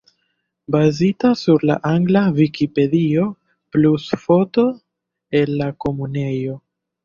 Bazita 0.67 1.29
sur 1.41 1.63
la 1.71 1.75
angla 1.89 2.23
Vikipedio, 2.41 3.27
plus 3.77 4.09
foto 4.27 4.67
el 5.45 5.57
la 5.63 5.73
Komunejo. 5.87 6.61